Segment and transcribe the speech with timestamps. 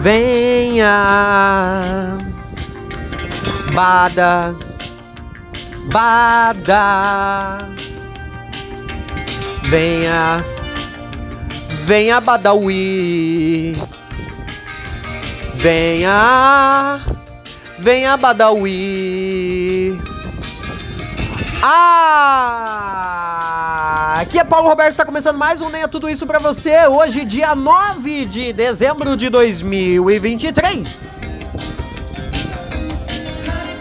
[0.00, 0.96] Venha,
[3.74, 4.56] Bada,
[5.92, 7.58] Bada.
[9.68, 10.42] Venha,
[11.84, 13.76] venha Badawi.
[15.56, 16.98] Venha,
[17.78, 20.09] venha Badawi.
[21.62, 23.50] Ah!
[24.20, 26.86] Aqui é Paulo Roberto, está começando mais um Nem é Tudo Isso pra você.
[26.86, 31.10] Hoje, dia 9 de dezembro de 2023.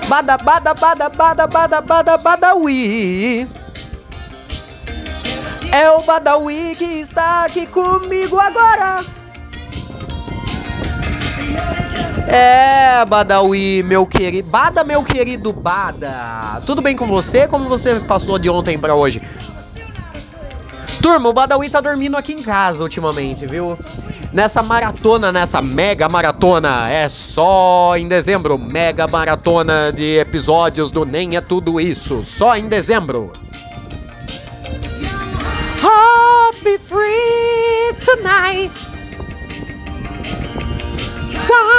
[0.08, 3.48] Bada, bada, bada, bada, bada, bada, badawi.
[5.72, 9.19] É o Badawi que está aqui comigo agora.
[12.32, 14.48] É, Badawi, meu querido.
[14.50, 16.62] Bada, meu querido Bada.
[16.66, 17.48] Tudo bem com você?
[17.48, 19.20] Como você passou de ontem pra hoje?
[21.02, 23.74] Turma, o Badawi tá dormindo aqui em casa ultimamente, viu?
[24.32, 28.60] Nessa maratona, nessa mega maratona, é só em dezembro.
[28.60, 32.24] Mega maratona de episódios do Nem é Tudo Isso.
[32.24, 33.34] Só em dezembro.
[35.82, 38.72] I'll be free tonight.
[41.30, 41.79] Time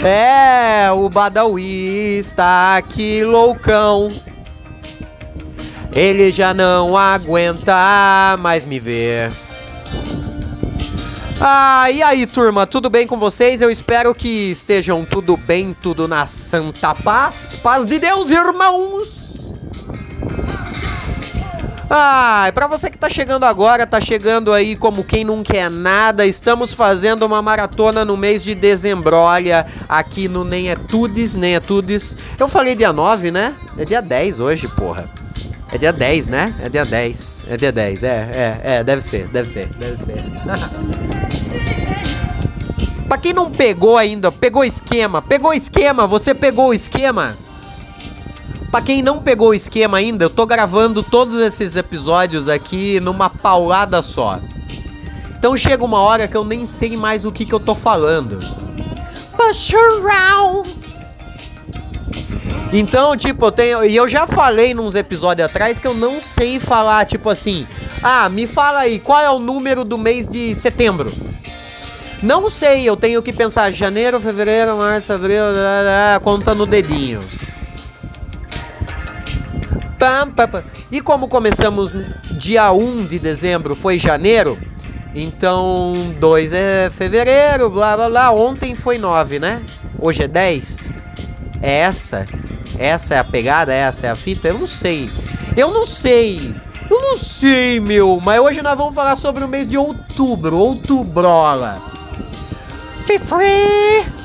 [0.00, 4.08] É, o Badawi está aqui loucão.
[5.92, 9.32] Ele já não aguenta mais me ver.
[11.40, 13.62] Ah, e aí, turma, tudo bem com vocês?
[13.62, 17.56] Eu espero que estejam tudo bem, tudo na santa paz.
[17.62, 19.54] Paz de Deus, irmãos!
[21.90, 26.26] Ah, para você que tá chegando agora, tá chegando aí como quem não quer nada,
[26.26, 31.54] estamos fazendo uma maratona no mês de dezembro, olha, aqui no Nem é Tudes, Nem
[31.54, 32.14] é Tudes.
[32.38, 33.54] Eu falei dia 9, né?
[33.78, 35.08] É dia 10 hoje, porra.
[35.72, 36.54] É dia 10, né?
[36.60, 37.46] É dia 10.
[37.48, 40.22] É dia 10, é, é, é, deve ser, deve ser, deve ser.
[43.08, 47.34] pra quem não pegou ainda, pegou esquema, pegou esquema, você pegou o esquema?
[48.78, 53.28] Pra quem não pegou o esquema ainda, eu tô gravando todos esses episódios aqui numa
[53.28, 54.38] paulada só.
[55.36, 58.38] Então chega uma hora que eu nem sei mais o que, que eu tô falando.
[59.36, 60.76] Push around.
[62.72, 63.84] Então, tipo, eu tenho.
[63.84, 67.66] E eu já falei nos episódios atrás que eu não sei falar, tipo assim.
[68.00, 71.10] Ah, me fala aí, qual é o número do mês de setembro?
[72.22, 75.42] Não sei, eu tenho que pensar janeiro, fevereiro, março, abril,
[76.22, 77.26] conta no dedinho.
[79.98, 80.64] Pam, pam, pam.
[80.92, 81.92] E como começamos
[82.38, 84.56] dia 1 de dezembro, foi janeiro,
[85.14, 88.30] então 2 é fevereiro, blá blá blá.
[88.30, 89.62] Ontem foi 9, né?
[89.98, 90.92] Hoje é 10.
[91.60, 92.26] É essa?
[92.78, 93.72] Essa é a pegada?
[93.72, 94.48] Essa é a fita?
[94.48, 95.10] Eu não sei.
[95.56, 96.54] Eu não sei.
[96.88, 98.20] Eu não sei, meu.
[98.22, 100.56] Mas hoje nós vamos falar sobre o mês de outubro.
[100.56, 101.80] Outubrola.
[103.06, 104.17] Be free.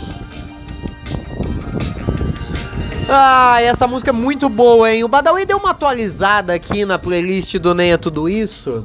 [3.16, 5.04] Ah, essa música é muito boa, hein?
[5.04, 8.84] O Badawi deu uma atualizada aqui na playlist do Nem é Tudo Isso.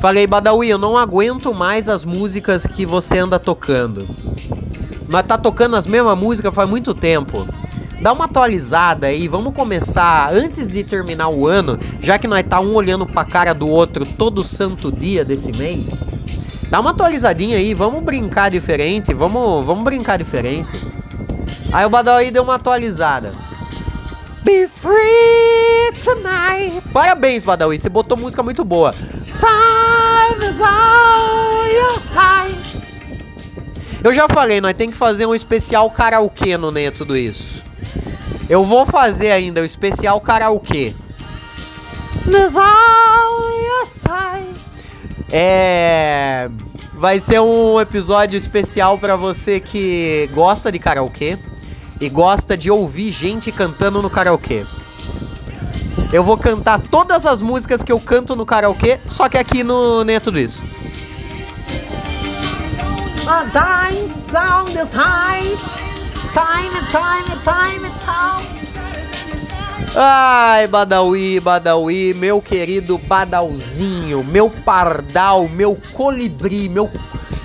[0.00, 4.08] Falei, Badawi, eu não aguento mais as músicas que você anda tocando.
[5.08, 7.46] Mas tá tocando as mesmas músicas faz muito tempo.
[8.02, 12.58] Dá uma atualizada aí, vamos começar antes de terminar o ano, já que nós tá
[12.58, 16.02] um olhando pra cara do outro todo santo dia desse mês.
[16.68, 20.84] Dá uma atualizadinha aí, vamos brincar diferente, vamos, vamos brincar diferente.
[21.72, 23.32] Aí o Badawi deu uma atualizada.
[24.48, 26.80] Be free tonight.
[26.90, 27.78] Parabéns, Badawi.
[27.78, 28.94] Você botou música muito boa.
[28.94, 32.82] Time is on your side.
[34.02, 37.62] Eu já falei, nós tem que fazer um especial karaokê no Nem é Tudo Isso.
[38.48, 40.94] Eu vou fazer ainda o especial karaokê.
[45.30, 46.48] É.
[46.94, 51.36] Vai ser um episódio especial para você que gosta de karaokê
[52.00, 54.64] e gosta de ouvir gente cantando no karaokê.
[56.12, 60.04] Eu vou cantar todas as músicas que eu canto no karaokê, só que aqui no
[60.04, 60.62] nem é tudo isso.
[69.96, 76.88] Ai, Badawi, Badawi, meu querido Badalzinho, meu pardal, meu colibri, meu.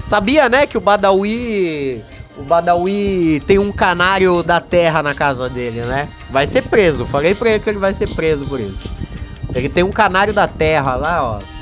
[0.05, 2.03] Sabia, né, que o Badawi
[2.38, 6.07] o Badawi tem um canário da terra na casa dele, né?
[6.30, 7.06] Vai ser preso.
[7.06, 8.94] Falei pra ele que ele vai ser preso por isso.
[9.53, 11.53] Ele tem um canário da terra lá, ó.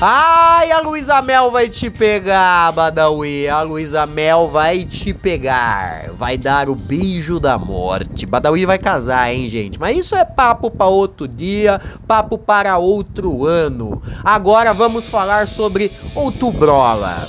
[0.00, 3.48] Ai, a Luísa Mel vai te pegar, Badawi.
[3.48, 6.10] A Luísa Mel vai te pegar.
[6.12, 8.24] Vai dar o beijo da morte.
[8.24, 9.80] Badawi vai casar, hein, gente?
[9.80, 14.00] Mas isso é papo para outro dia, papo para outro ano.
[14.22, 17.26] Agora vamos falar sobre Outubrola.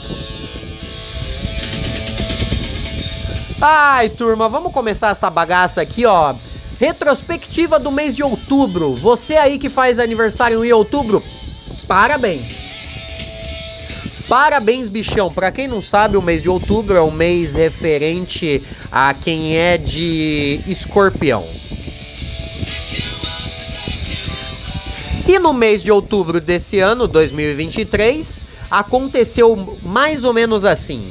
[3.62, 6.34] Ai, turma, vamos começar essa bagaça aqui, ó.
[6.80, 8.94] Retrospectiva do mês de outubro.
[8.96, 11.22] Você aí que faz aniversário em outubro,
[11.90, 12.70] Parabéns!
[14.30, 15.32] Parabéns, bichão!
[15.32, 19.76] Para quem não sabe, o mês de outubro é um mês referente a quem é
[19.76, 21.44] de escorpião.
[25.28, 31.10] E no mês de outubro desse ano, 2023, aconteceu mais ou menos assim.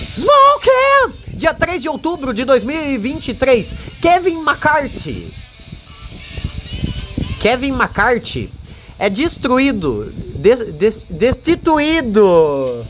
[0.00, 0.53] Smoke!
[1.36, 5.32] Dia 3 de outubro de 2023, Kevin McCarthy.
[7.40, 8.50] Kevin McCarthy
[8.98, 12.86] é destruído, des, des, destituído.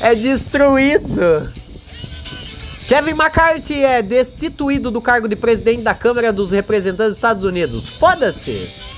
[0.00, 1.52] É destruído.
[2.88, 7.88] Kevin McCarthy é destituído do cargo de presidente da Câmara dos Representantes dos Estados Unidos.
[7.88, 8.92] Foda-se.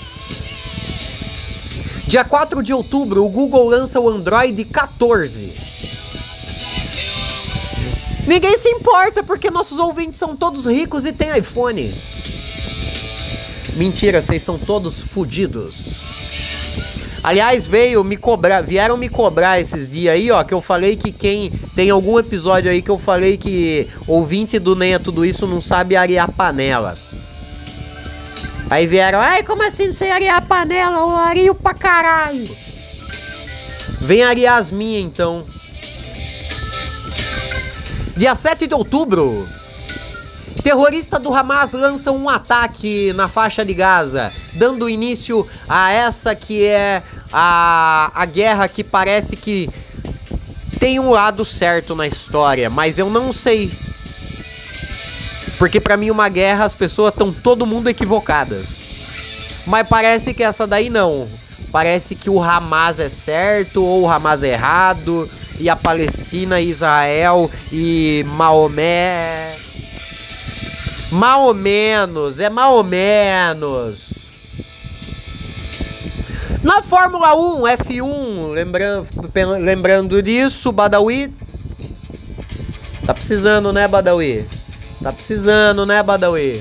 [2.07, 5.94] Dia 4 de outubro, o Google lança o Android 14.
[8.27, 11.93] Ninguém se importa porque nossos ouvintes são todos ricos e têm iPhone.
[13.77, 16.25] Mentira, vocês são todos fudidos.
[17.23, 21.11] Aliás, veio me cobrar, vieram me cobrar esses dias aí, ó, que eu falei que
[21.11, 25.47] quem tem algum episódio aí que eu falei que ouvinte do Nem é tudo isso
[25.47, 26.95] não sabe arear panela.
[28.71, 30.99] Aí vieram, ai, como assim não sei arear panela?
[30.99, 32.49] Eu ario pra caralho.
[34.01, 35.45] Vem arear as minhas então.
[38.17, 39.49] Dia 7 de outubro,
[40.63, 46.65] Terrorista do Hamas lança um ataque na faixa de Gaza, dando início a essa que
[46.65, 47.03] é
[47.33, 49.69] a, a guerra que parece que
[50.79, 53.71] tem um lado certo na história, mas eu não sei.
[55.59, 58.95] Porque para mim uma guerra as pessoas estão todo mundo equivocadas.
[59.67, 61.29] Mas parece que essa daí não.
[61.73, 65.29] Parece que o Hamas é certo ou o Hamas é errado
[65.59, 69.55] e a Palestina, Israel e Maomé
[71.15, 74.27] Mal ou menos, é mal ou menos.
[76.61, 79.09] Na Fórmula 1, F1, lembrando,
[79.61, 81.33] lembrando disso, Badawi.
[83.07, 84.45] Tá precisando, né, Badawi?
[85.03, 86.61] Tá precisando, né, Badawi?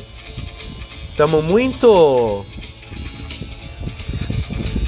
[1.18, 2.46] Tamo muito.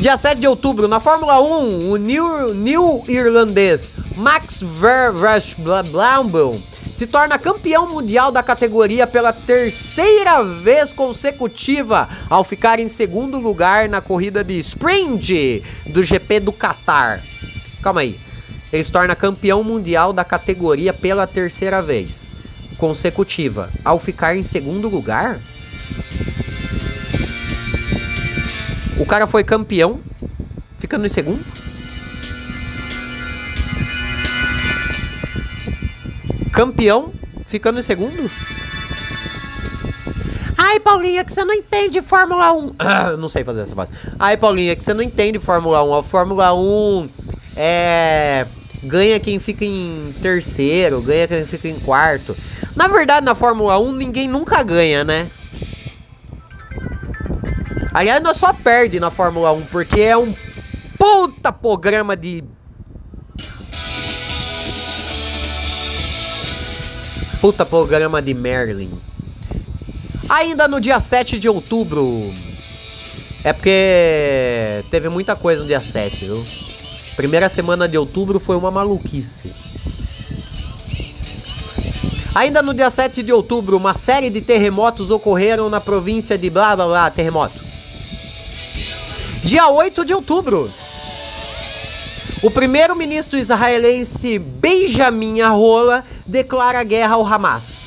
[0.05, 7.39] Dia 7 de outubro, na Fórmula 1, o new, new irlandês Max Verstappen se torna
[7.39, 14.43] campeão mundial da categoria pela terceira vez consecutiva, ao ficar em segundo lugar na corrida
[14.43, 17.23] de sprint do GP do Qatar.
[17.81, 18.19] Calma aí.
[18.71, 22.35] Ele se torna campeão mundial da categoria pela terceira vez
[22.77, 25.39] consecutiva, ao ficar em segundo lugar.
[28.99, 29.99] O cara foi campeão,
[30.79, 31.43] ficando em segundo.
[36.55, 37.11] campeão,
[37.45, 38.31] ficando em segundo.
[40.57, 42.75] Ai, Paulinha, que você não entende Fórmula 1.
[43.19, 43.91] não sei fazer essa voz.
[44.17, 45.93] Ai, Paulinha, que você não entende Fórmula 1.
[45.95, 47.09] A Fórmula 1
[47.57, 48.45] é.
[48.83, 52.35] Ganha quem fica em terceiro, ganha quem fica em quarto.
[52.75, 55.27] Na verdade, na Fórmula 1, ninguém nunca ganha, né?
[57.95, 60.35] Aliás, nós só perde na Fórmula 1, porque é um
[60.99, 62.43] puta programa de
[67.39, 68.91] Puta programa de Merlin.
[70.27, 72.33] Ainda no dia 7 de outubro.
[73.45, 76.43] É porque teve muita coisa no dia 7, viu?
[77.15, 79.53] Primeira semana de outubro foi uma maluquice.
[82.33, 86.75] Ainda no dia 7 de outubro, uma série de terremotos ocorreram na província de blá
[86.75, 87.64] blá blá, terremoto.
[89.45, 90.67] Dia 8 de outubro,
[92.41, 97.85] o primeiro-ministro israelense Benjamin Arrola declara guerra ao Hamas.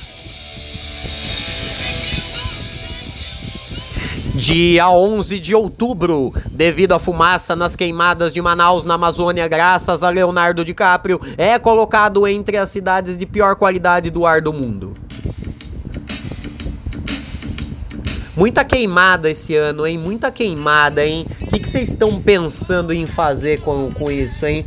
[4.37, 10.11] Dia 11 de outubro, devido à fumaça nas queimadas de Manaus, na Amazônia, graças a
[10.11, 14.93] Leonardo DiCaprio, é colocado entre as cidades de pior qualidade do ar do mundo.
[18.38, 19.99] Muita queimada esse ano, hein?
[19.99, 21.26] Muita queimada, hein?
[21.42, 24.64] O que vocês estão pensando em fazer com, com isso, hein?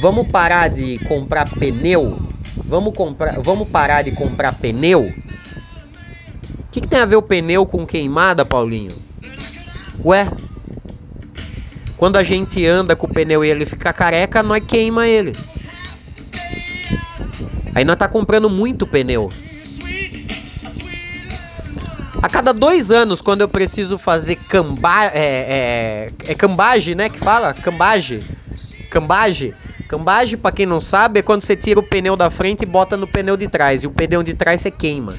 [0.00, 2.16] Vamos parar de comprar pneu?
[2.66, 5.02] Vamos, comprar, vamos parar de comprar pneu?
[5.02, 8.94] O que, que tem a ver o pneu com queimada, Paulinho?
[10.04, 10.30] Ué?
[11.96, 15.32] Quando a gente anda com o pneu e ele fica careca, nós queima ele.
[17.74, 19.28] Aí nós tá comprando muito pneu.
[22.20, 27.08] A cada dois anos, quando eu preciso fazer camba, é, é, é cambagem, né?
[27.08, 27.54] Que fala?
[27.54, 28.20] Cambagem.
[28.90, 29.54] Cambagem.
[29.88, 32.96] Cambagem, pra quem não sabe, é quando você tira o pneu da frente e bota
[32.96, 33.84] no pneu de trás.
[33.84, 35.14] E o pneu de trás você queima.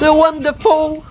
[0.00, 1.04] The wonderful.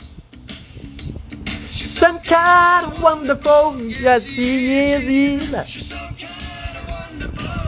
[3.00, 3.76] Wonderful.
[3.80, 4.36] Yes.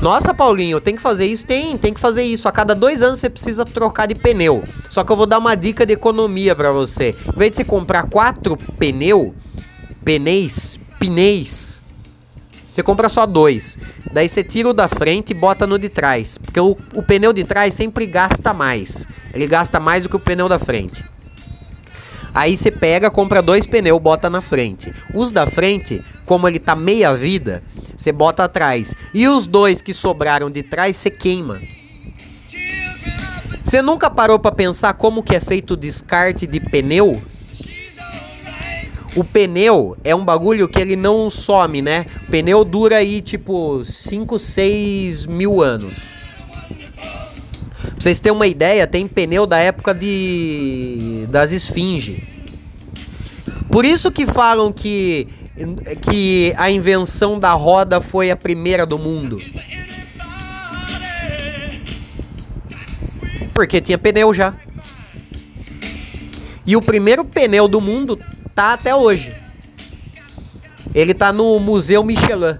[0.01, 1.45] Nossa, Paulinho, tem que fazer isso?
[1.45, 2.47] Tem, tem que fazer isso.
[2.49, 4.61] A cada dois anos você precisa trocar de pneu.
[4.93, 7.15] Só que eu vou dar uma dica de economia para você.
[7.27, 9.33] Em vez de você comprar quatro pneu,
[10.05, 11.81] pneus, pneus,
[12.69, 13.75] você compra só dois.
[14.11, 16.37] Daí você tira o da frente e bota no de trás.
[16.37, 19.07] Porque o, o pneu de trás sempre gasta mais.
[19.33, 21.03] Ele gasta mais do que o pneu da frente.
[22.31, 24.93] Aí você pega, compra dois pneus, bota na frente.
[25.11, 27.63] Os da frente, como ele tá meia vida,
[27.97, 28.93] você bota atrás.
[29.11, 31.59] E os dois que sobraram de trás, você queima.
[33.73, 37.19] Você nunca parou para pensar como que é feito o descarte de pneu?
[39.15, 42.05] O pneu é um bagulho que ele não some, né?
[42.27, 45.95] O pneu dura aí tipo 5, 6 mil anos.
[47.81, 52.21] Pra vocês terem uma ideia, tem pneu da época de das esfinges.
[53.71, 55.27] Por isso que falam que
[56.03, 59.41] que a invenção da roda foi a primeira do mundo?
[63.53, 64.53] Porque tinha pneu já.
[66.65, 68.19] E o primeiro pneu do mundo
[68.55, 69.33] tá até hoje.
[70.95, 72.57] Ele tá no Museu Michelin.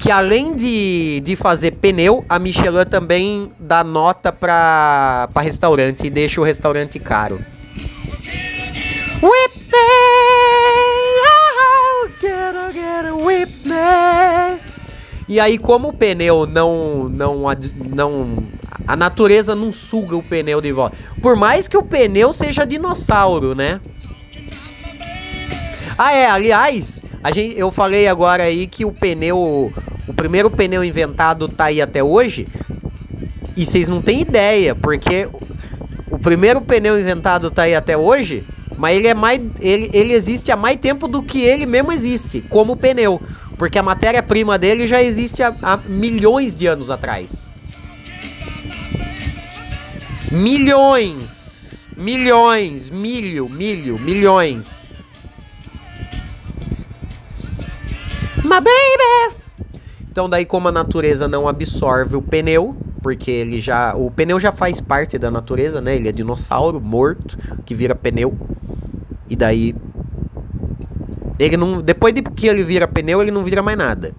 [0.00, 6.40] Que além de, de fazer pneu, a Michelin também dá nota para restaurante e deixa
[6.40, 7.38] o restaurante caro.
[9.22, 9.63] Whip
[15.28, 17.42] E aí, como o pneu não, não,
[17.94, 18.38] não.
[18.86, 20.96] A natureza não suga o pneu de volta.
[21.22, 23.80] Por mais que o pneu seja dinossauro, né?
[25.96, 29.72] Ah, é, aliás, a gente, eu falei agora aí que o pneu.
[30.06, 32.46] O primeiro pneu inventado tá aí até hoje.
[33.56, 35.28] E vocês não têm ideia, porque
[36.10, 38.44] o primeiro pneu inventado tá aí até hoje,
[38.76, 39.40] mas ele é mais.
[39.60, 43.20] Ele, ele existe há mais tempo do que ele mesmo existe, como pneu.
[43.56, 47.48] Porque a matéria-prima dele já existe há, há milhões de anos atrás.
[50.30, 51.86] Milhões!
[51.96, 52.90] Milhões!
[52.90, 54.92] Milho, milho, milhões!
[58.42, 59.36] My baby!
[60.10, 64.52] Então daí como a natureza não absorve o pneu, porque ele já, o pneu já
[64.52, 65.96] faz parte da natureza, né?
[65.96, 68.36] Ele é dinossauro morto que vira pneu.
[69.28, 69.74] E daí
[71.38, 74.14] ele não, depois de que ele vira pneu, ele não vira mais nada.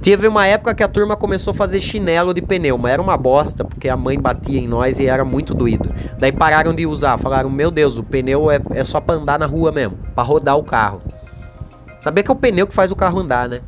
[0.00, 3.16] Teve uma época que a turma começou a fazer chinelo de pneu, mas era uma
[3.16, 5.88] bosta, porque a mãe batia em nós e era muito doído.
[6.18, 9.46] Daí pararam de usar, falaram: Meu Deus, o pneu é, é só pra andar na
[9.46, 11.02] rua mesmo, pra rodar o carro.
[12.00, 13.60] Sabia que é o pneu que faz o carro andar, né?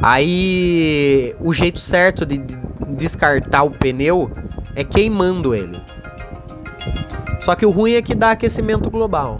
[0.00, 2.38] Aí o jeito certo de
[2.88, 4.30] descartar o pneu
[4.76, 5.80] é queimando ele.
[7.44, 9.38] Só que o ruim é que dá aquecimento global.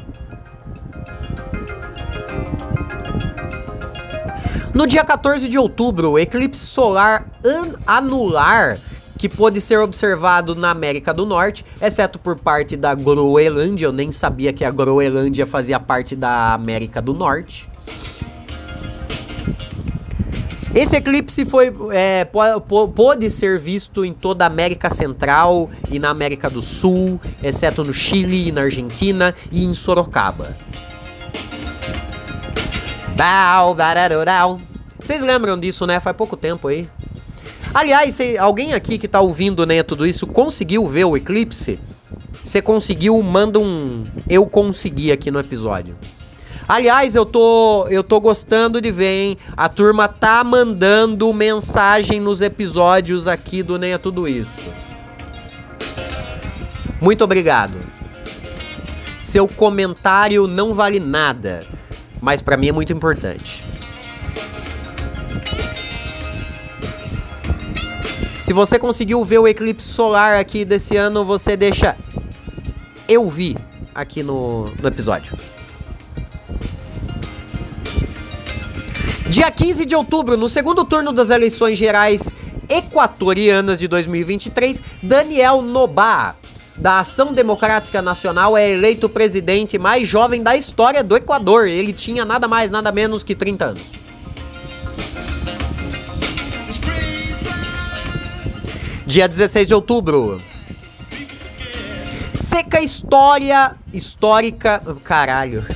[4.75, 7.27] No dia 14 de outubro, o eclipse solar
[7.87, 8.79] anular
[9.19, 13.87] que pôde ser observado na América do Norte, exceto por parte da Groenlândia.
[13.87, 17.71] Eu nem sabia que a Groenlândia fazia parte da América do Norte.
[20.75, 22.27] Esse eclipse foi, é,
[22.95, 27.93] pôde ser visto em toda a América Central e na América do Sul, exceto no
[27.93, 30.57] Chile, na Argentina e em Sorocaba.
[34.99, 36.01] Vocês lembram disso, né?
[36.01, 36.89] Faz pouco tempo aí.
[37.73, 41.79] Aliás, alguém aqui que tá ouvindo né, tudo isso conseguiu ver o eclipse?
[42.33, 45.97] Você conseguiu, manda um eu consegui aqui no episódio.
[46.67, 49.39] Aliás, eu tô, eu tô gostando de ver, hein?
[49.57, 54.73] A turma tá mandando mensagem nos episódios aqui do Nem é Tudo Isso.
[57.03, 57.79] Muito obrigado.
[59.23, 61.65] Seu comentário não vale nada,
[62.21, 63.65] mas para mim é muito importante.
[68.39, 71.97] Se você conseguiu ver o eclipse solar aqui desse ano, você deixa
[73.07, 73.57] eu vi
[73.95, 75.37] aqui no, no episódio.
[79.35, 82.31] Dia 15 de outubro, no segundo turno das eleições gerais
[82.69, 86.37] equatorianas de 2023, Daniel Nobá
[86.77, 91.67] da Ação Democrática Nacional é eleito presidente mais jovem da história do Equador.
[91.67, 93.83] Ele tinha nada mais, nada menos que 30 anos.
[99.05, 100.41] Dia 16 de outubro.
[102.37, 105.67] Seca história histórica, caralho.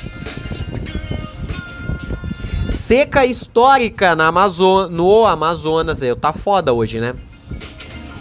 [2.89, 6.01] Seca histórica na Amazon, no Amazonas.
[6.01, 7.15] Eu tá foda hoje, né?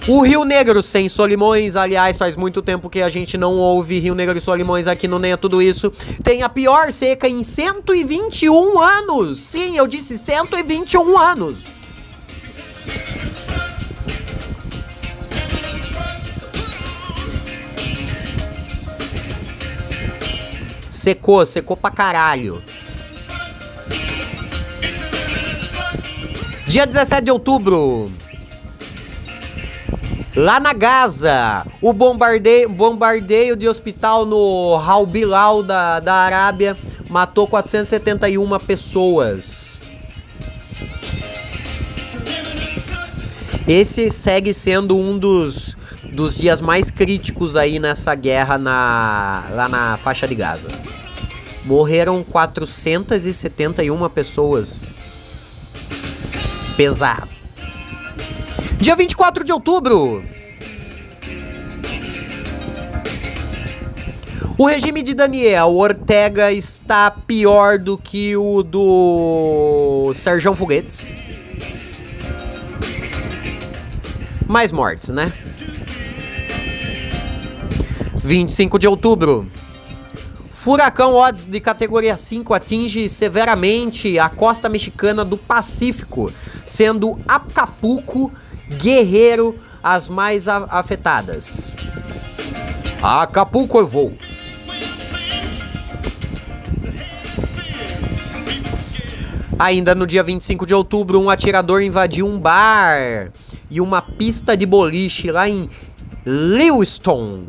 [0.10, 4.14] O Rio Negro sem Solimões, aliás, faz muito tempo que a gente não ouve Rio
[4.14, 5.90] Negro e Solimões aqui no Nem é Tudo Isso.
[6.22, 9.38] Tem a pior seca em 121 anos.
[9.38, 11.64] Sim, eu disse 121 anos.
[20.92, 22.62] Secou, secou pra caralho.
[26.78, 28.12] Dia 17 de outubro.
[30.36, 36.78] Lá na Gaza, o bombardeio, bombardeio de hospital no Al Bilal da, da Arábia
[37.10, 39.82] matou 471 pessoas.
[43.68, 45.76] Esse segue sendo um dos,
[46.14, 50.68] dos dias mais críticos aí nessa guerra na, lá na faixa de Gaza.
[51.66, 54.96] Morreram 471 pessoas.
[56.78, 57.28] Pesado.
[58.80, 60.24] Dia 24 de outubro.
[64.56, 71.12] O regime de Daniel Ortega está pior do que o do Sérgio Foguetes.
[74.48, 75.34] Mais mortes, né?
[78.24, 79.48] 25 de outubro.
[80.68, 86.30] Furacão Odds de categoria 5 atinge severamente a costa mexicana do Pacífico,
[86.66, 88.30] sendo Acapulco
[88.78, 91.74] Guerreiro as mais afetadas.
[93.02, 94.14] Acapulco eu vou.
[99.58, 103.32] Ainda no dia 25 de outubro, um atirador invadiu um bar
[103.72, 105.70] e uma pista de boliche lá em
[106.26, 107.46] Lewiston,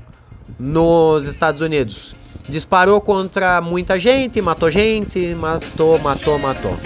[0.57, 2.15] nos Estados Unidos.
[2.49, 6.77] Disparou contra muita gente, matou gente, matou, matou, matou.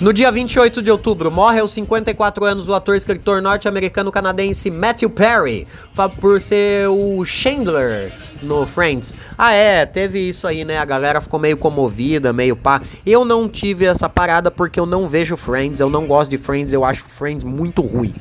[0.00, 5.10] No dia 28 de outubro, morre aos 54 anos o ator e escritor norte-americano-canadense Matthew
[5.10, 5.68] Perry,
[6.18, 8.10] por ser o Chandler
[8.42, 9.14] no Friends.
[9.36, 10.78] Ah, é, teve isso aí, né?
[10.78, 12.80] A galera ficou meio comovida, meio pá.
[13.04, 16.72] Eu não tive essa parada porque eu não vejo Friends, eu não gosto de Friends,
[16.72, 18.14] eu acho Friends muito ruim.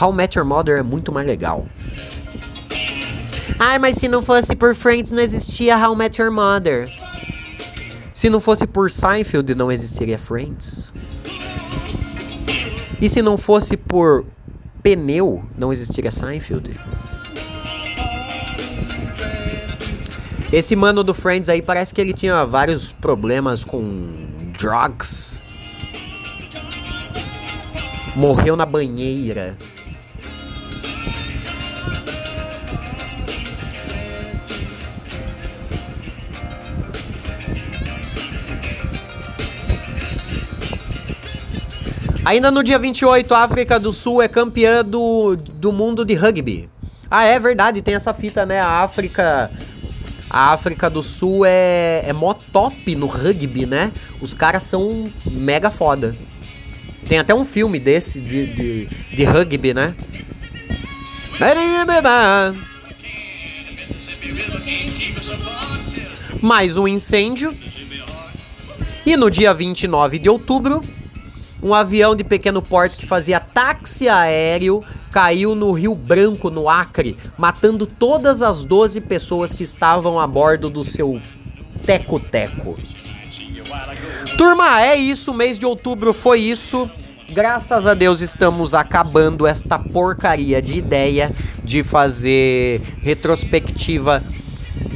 [0.00, 1.66] How Met Your Mother é muito mais legal.
[3.58, 7.03] Ai, mas se não fosse por Friends, não existia How Met Your Mother.
[8.14, 10.92] Se não fosse por Seinfeld, não existiria Friends.
[13.02, 14.24] E se não fosse por
[14.84, 16.70] pneu, não existiria Seinfeld.
[20.52, 24.04] Esse mano do Friends aí parece que ele tinha vários problemas com
[24.56, 25.40] drugs.
[28.14, 29.58] Morreu na banheira.
[42.24, 46.70] Ainda no dia 28, a África do Sul é campeã do, do mundo de rugby.
[47.10, 48.60] Ah, é verdade, tem essa fita, né?
[48.60, 49.50] A África.
[50.30, 53.92] A África do Sul é, é mó top no rugby, né?
[54.22, 56.14] Os caras são mega foda.
[57.06, 59.94] Tem até um filme desse de, de, de rugby, né?
[66.40, 67.52] Mais um incêndio.
[69.04, 70.80] E no dia 29 de outubro,
[71.64, 77.16] um avião de pequeno porte que fazia táxi aéreo caiu no Rio Branco, no Acre,
[77.38, 81.18] matando todas as 12 pessoas que estavam a bordo do seu
[81.86, 82.76] teco-teco.
[84.36, 86.88] Turma, é isso, mês de outubro foi isso.
[87.30, 94.22] Graças a Deus estamos acabando esta porcaria de ideia de fazer retrospectiva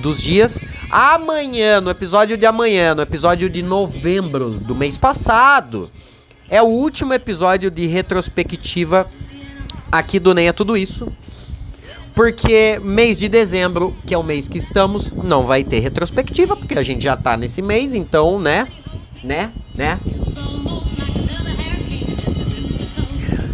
[0.03, 0.67] dos dias.
[0.91, 5.91] Amanhã, no episódio de amanhã, no episódio de novembro do mês passado,
[6.51, 9.09] é o último episódio de retrospectiva
[9.91, 11.13] aqui do Nem é Tudo Isso.
[12.15, 16.77] Porque mês de dezembro, que é o mês que estamos, não vai ter retrospectiva, porque
[16.77, 18.67] a gente já tá nesse mês, então, né?
[19.23, 19.53] Né?
[19.75, 20.01] Né?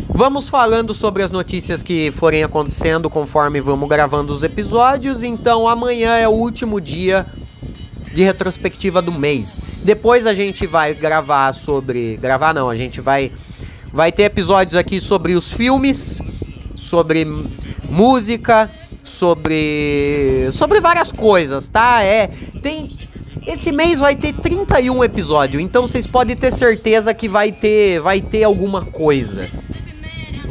[0.08, 5.24] Vamos falando sobre as notícias que forem acontecendo conforme vamos gravando os episódios.
[5.24, 7.26] Então amanhã é o último dia
[8.14, 9.60] de retrospectiva do mês.
[9.82, 13.32] Depois a gente vai gravar sobre, gravar não, a gente vai
[13.92, 16.20] vai ter episódios aqui sobre os filmes,
[16.74, 17.26] sobre
[17.88, 18.70] música,
[19.02, 22.02] sobre sobre várias coisas, tá?
[22.02, 22.28] É,
[22.62, 22.88] tem
[23.46, 28.20] esse mês vai ter 31 episódios, então vocês podem ter certeza que vai ter vai
[28.20, 29.46] ter alguma coisa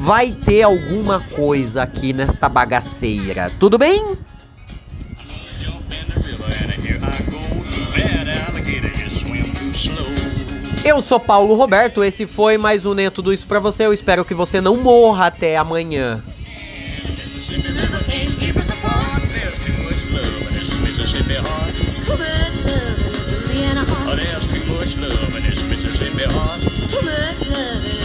[0.04, 3.50] vai ter alguma coisa aqui nesta bagaceira.
[3.58, 4.18] Tudo bem?
[10.86, 13.86] Eu sou Paulo Roberto, esse foi mais um Nem Tudo Isso pra você.
[13.86, 16.22] Eu espero que você não morra até amanhã.
[24.54, 28.03] Too much love in this Mississippi heart.